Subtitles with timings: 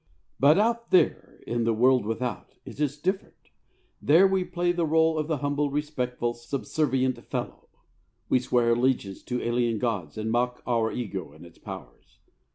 [0.39, 3.51] But out there in the world without it is different.
[4.01, 7.67] There we play the role of the humble, respectful, subservient fellow.
[8.27, 12.17] We swear allegiance to alien gods and mock our ego and its powers.